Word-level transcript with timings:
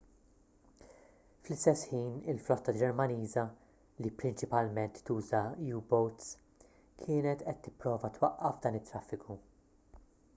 fl-istess 1.41 1.81
ħin 1.89 2.15
il-flotta 2.31 2.73
ġermaniża 2.77 3.43
li 4.05 4.11
prinċipalment 4.21 4.97
tuża 5.09 5.41
u-boats 5.81 6.31
kienet 7.03 7.45
qed 7.51 7.61
tipprova 7.67 8.11
twaqqaf 8.17 8.59
dan 8.65 8.79
it-traffiku 8.81 9.37